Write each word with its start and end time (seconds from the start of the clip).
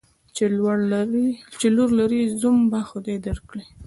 چی 1.63 1.69
لور 1.75 1.87
لرې، 1.97 2.23
زوم 2.39 2.57
به 2.71 2.79
خدای 2.89 3.17
در 3.25 3.37
کړي. 3.49 3.63